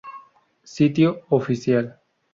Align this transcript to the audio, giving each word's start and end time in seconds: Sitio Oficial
Sitio 0.63 1.21
Oficial 1.29 1.95